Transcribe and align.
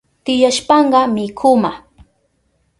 Tiyashpanka 0.23 0.99
mikuma 1.13 1.71